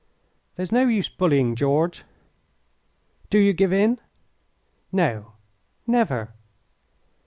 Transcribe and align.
"There's 0.55 0.71
no 0.71 0.87
use 0.87 1.09
bullying, 1.09 1.55
George." 1.55 2.03
"Do 3.29 3.37
you 3.37 3.53
give 3.53 3.71
in?" 3.71 3.99
"No, 4.91 5.33
never!" 5.85 6.33